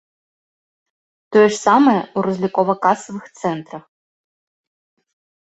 Тое 1.37 1.43
ж 1.43 1.51
самае 1.65 1.99
ў 1.99 2.19
разлікова-касавых 2.29 3.25
цэнтрах. 3.39 3.83